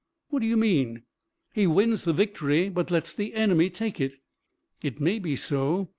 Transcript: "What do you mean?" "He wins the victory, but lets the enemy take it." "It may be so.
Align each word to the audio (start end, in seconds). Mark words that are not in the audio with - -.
"What 0.29 0.39
do 0.39 0.47
you 0.47 0.57
mean?" 0.57 1.03
"He 1.53 1.67
wins 1.67 2.05
the 2.05 2.11
victory, 2.11 2.69
but 2.69 2.89
lets 2.89 3.13
the 3.13 3.35
enemy 3.35 3.69
take 3.69 4.01
it." 4.01 4.13
"It 4.81 4.99
may 4.99 5.19
be 5.19 5.35
so. 5.35 5.89